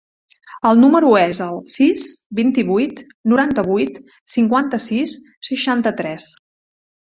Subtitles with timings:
[0.69, 2.05] El meu número es el sis,
[2.39, 3.05] vint-i-vuit,
[3.35, 4.01] noranta-vuit,
[4.39, 5.17] cinquanta-sis,
[5.53, 6.29] seixanta-tres.